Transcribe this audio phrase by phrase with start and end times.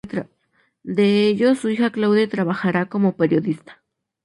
[0.81, 3.83] De ellos su hija Claude trabajará como periodista.